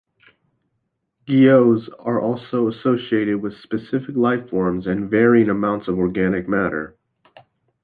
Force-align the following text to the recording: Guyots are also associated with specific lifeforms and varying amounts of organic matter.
Guyots 1.27 1.87
are 1.99 2.19
also 2.19 2.69
associated 2.69 3.39
with 3.39 3.55
specific 3.59 4.15
lifeforms 4.15 4.87
and 4.87 5.11
varying 5.11 5.51
amounts 5.51 5.87
of 5.87 5.99
organic 5.99 6.49
matter. 6.49 6.95